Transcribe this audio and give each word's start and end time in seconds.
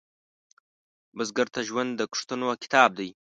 بزګر 1.17 1.47
ته 1.53 1.59
ژوند 1.67 1.91
د 1.95 2.01
کښتونو 2.11 2.47
کتاب 2.63 2.89
دی 2.99 3.09